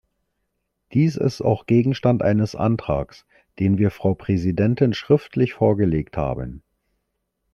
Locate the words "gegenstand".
1.67-2.23